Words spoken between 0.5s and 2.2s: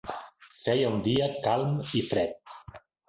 Feia un dia calm i